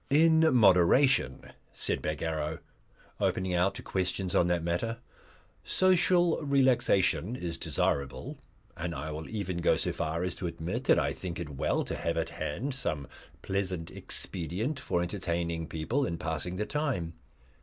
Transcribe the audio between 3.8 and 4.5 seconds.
questions on